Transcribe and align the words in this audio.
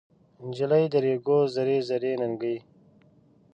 نجلۍ 0.47 0.85
د 0.93 0.95
ریګو 1.03 1.39
زر 1.53 1.69
زري 1.89 2.13
ننکۍ 2.21 2.57